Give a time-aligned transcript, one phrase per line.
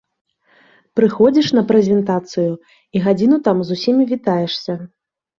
[0.99, 2.45] Прыходзіш на прэзентацыю
[2.99, 4.73] і гадзіну там з усімі вітаешся.